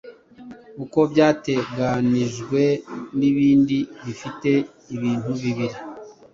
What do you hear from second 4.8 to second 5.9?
ibintu bibiri